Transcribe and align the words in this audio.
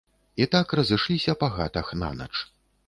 І 0.45 0.47
так 0.55 0.67
разышліся 0.79 1.37
па 1.45 1.51
хатах 1.59 1.95
нанач. 2.05 2.33